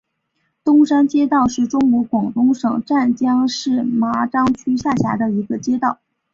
[0.63, 5.99] 东山街道是中国广东省湛江市麻章区下辖的一个街道。